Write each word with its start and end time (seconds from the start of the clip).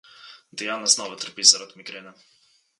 Diana 0.61 0.89
znova 0.95 1.19
trpi 1.25 1.47
zaradi 1.53 1.79
migrene. 1.83 2.19